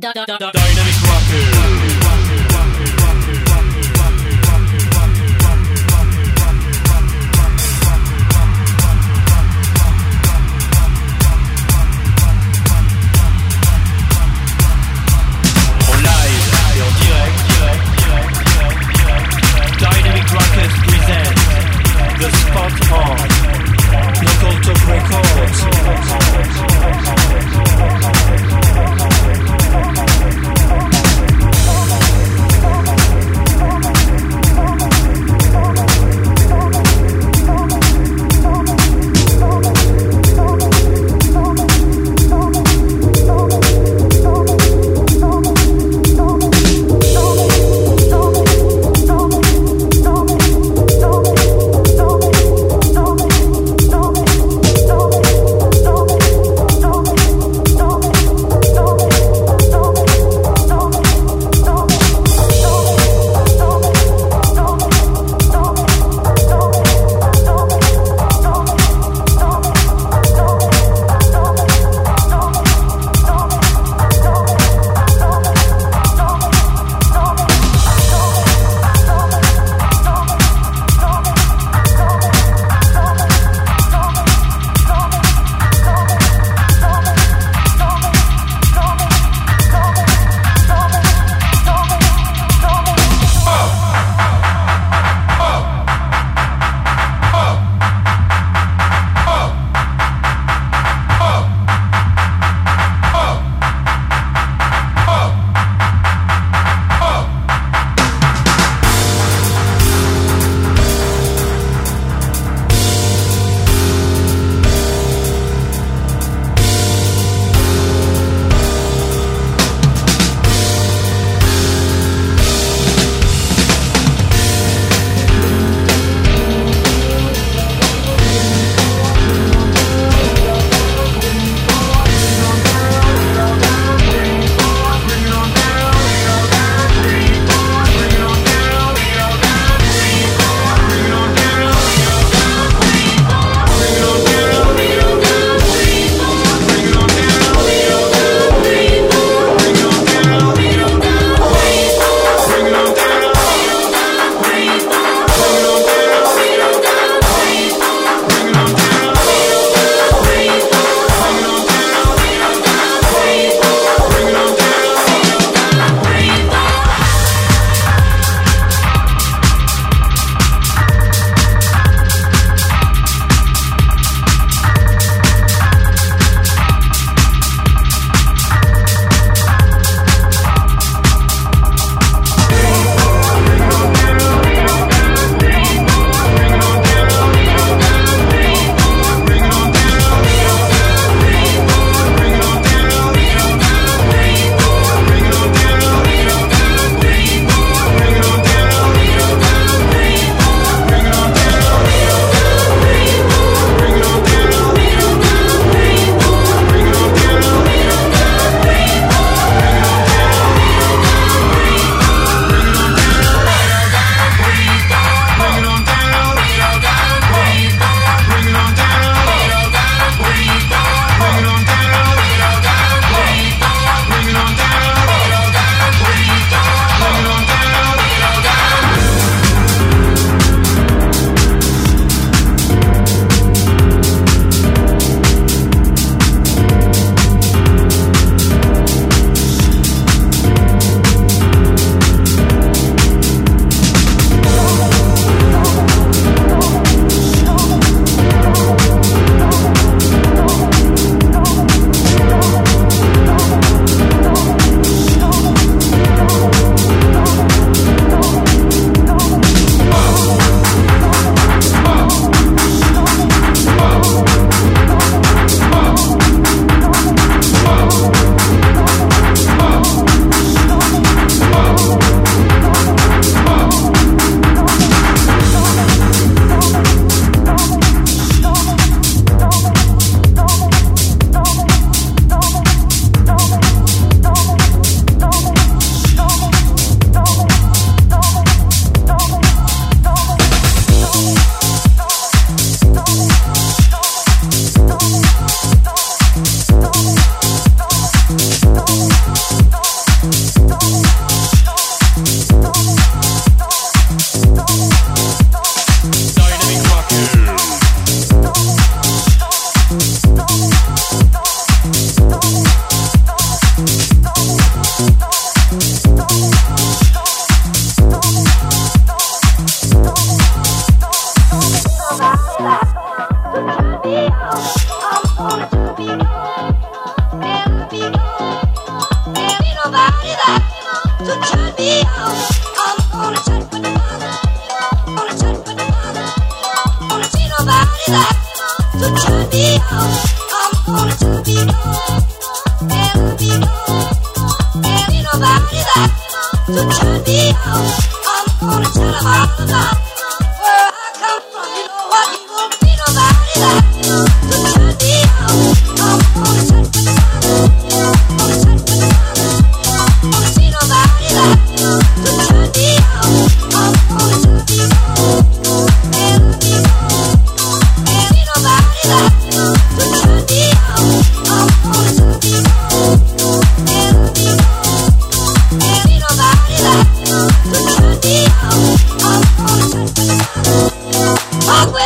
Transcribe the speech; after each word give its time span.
Dynamic 0.00 1.02
Rocker. 1.02 1.67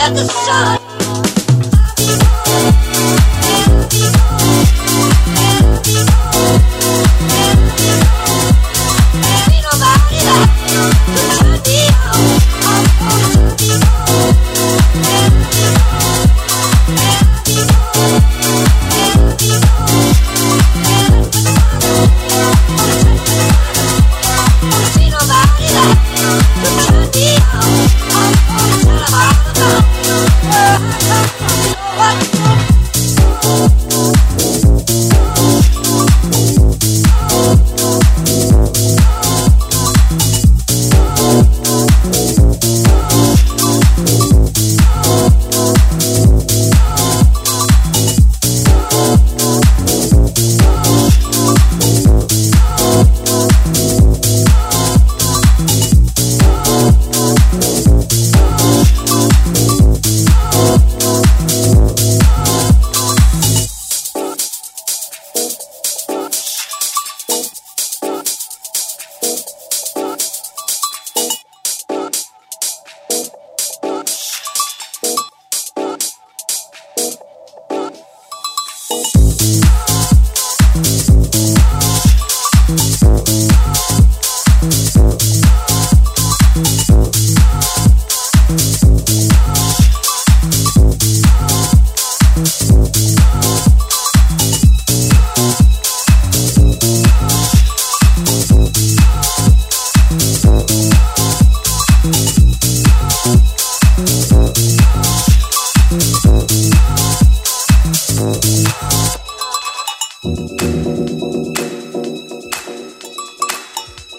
at 0.02 0.14
the 0.14 0.24
sun. 0.26 0.81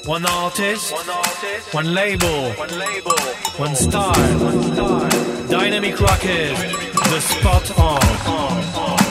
One 0.06 0.24
label, 1.94 2.52
one 2.58 2.78
label, 2.78 3.18
one 3.58 3.76
style, 3.76 4.40
one 4.44 4.64
style. 4.74 5.48
Dynamic 5.48 6.00
Rockers, 6.00 6.60
the 6.94 7.22
spot 7.22 7.80
on. 7.80 9.03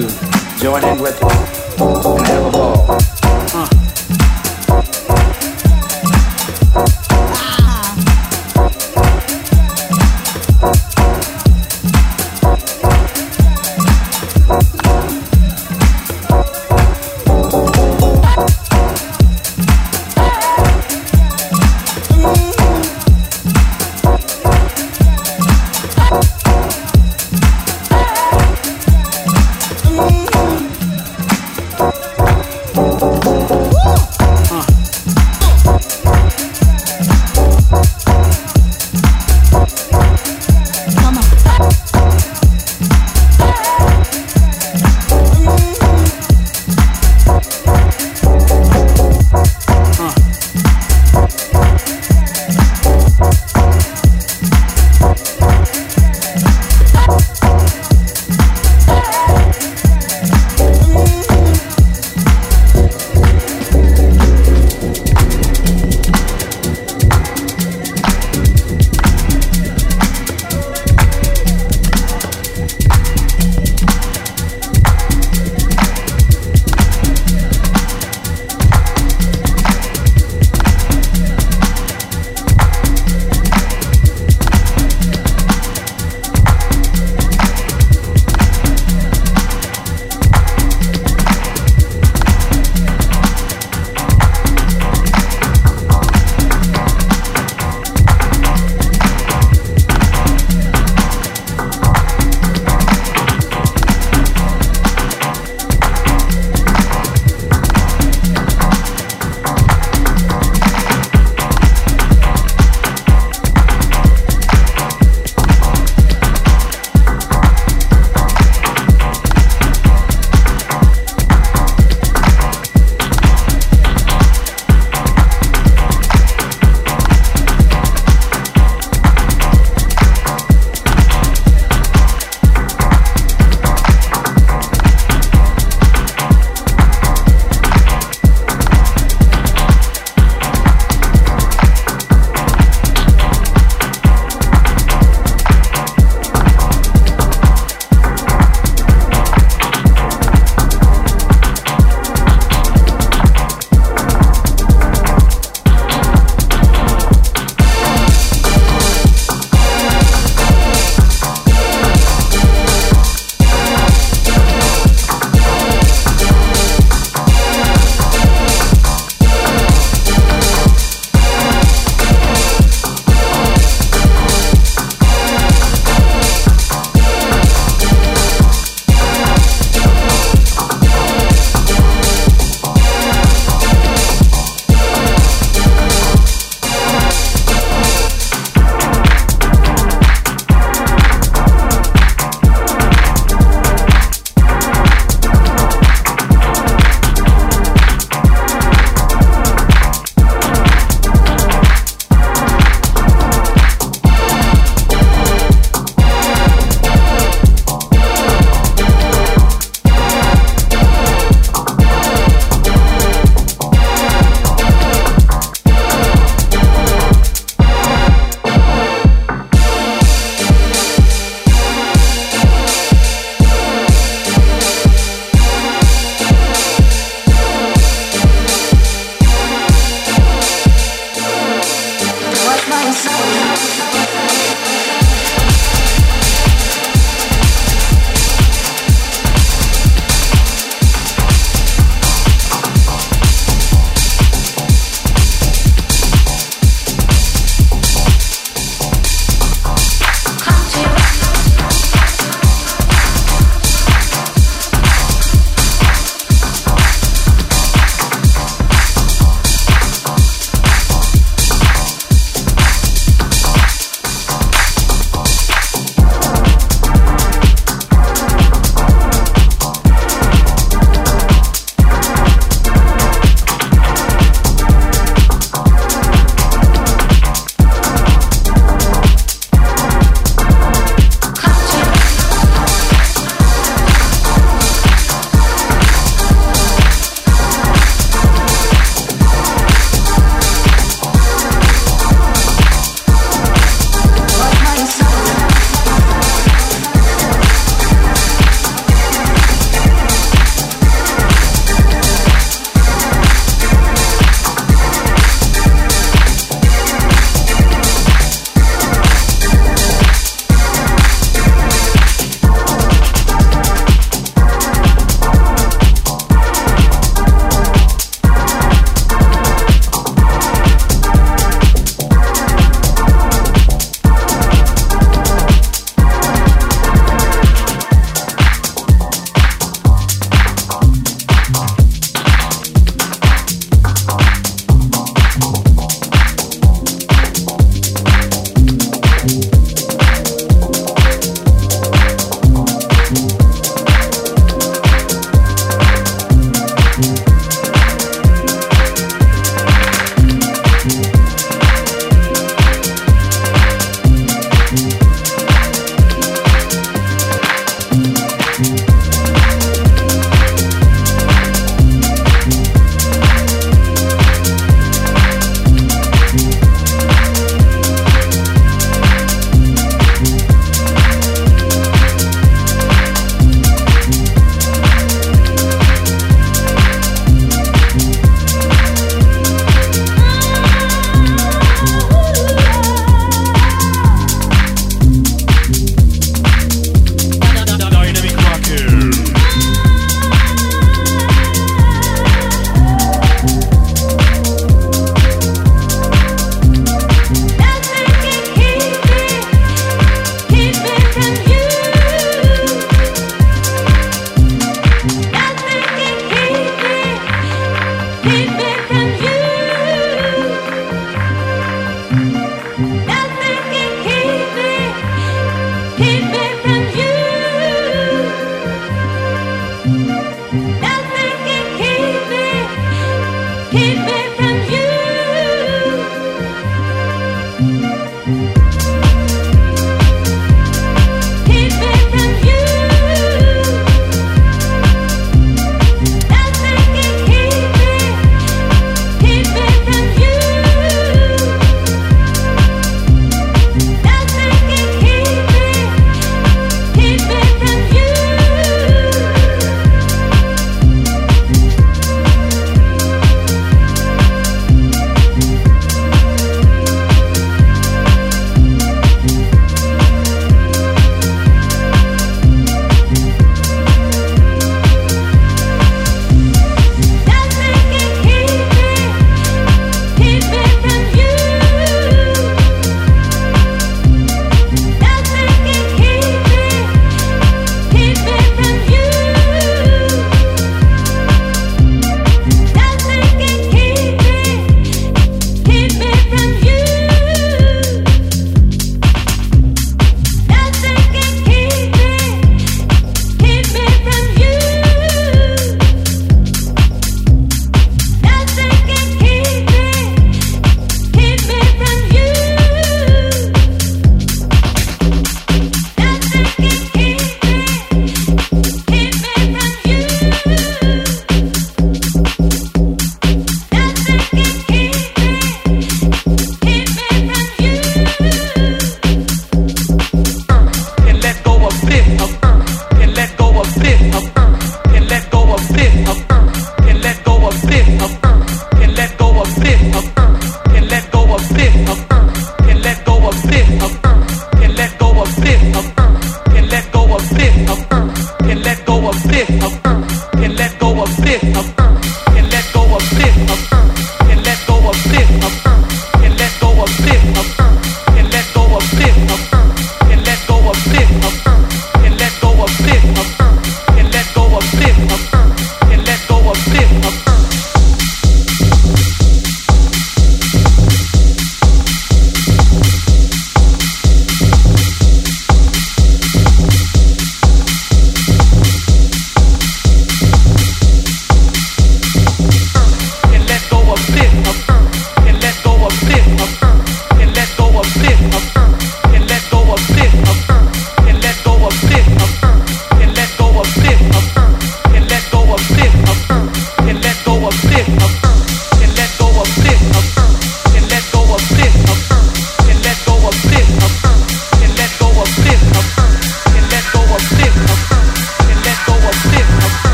to 0.00 0.08
join 0.58 0.84
in 0.84 1.00
with 1.00 1.63